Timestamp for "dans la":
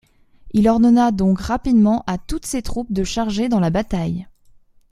3.49-3.69